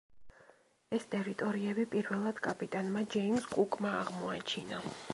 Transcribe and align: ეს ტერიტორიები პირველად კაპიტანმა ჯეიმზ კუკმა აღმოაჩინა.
ეს 0.97 1.05
ტერიტორიები 1.11 1.87
პირველად 1.93 2.43
კაპიტანმა 2.49 3.07
ჯეიმზ 3.17 3.49
კუკმა 3.57 3.97
აღმოაჩინა. 4.03 4.87